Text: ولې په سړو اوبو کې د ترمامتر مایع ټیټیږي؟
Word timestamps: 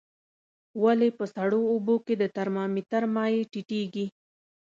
ولې 0.83 1.09
په 1.17 1.25
سړو 1.35 1.61
اوبو 1.73 1.95
کې 2.05 2.13
د 2.21 2.23
ترمامتر 2.37 3.03
مایع 3.15 3.41
ټیټیږي؟ 3.51 4.05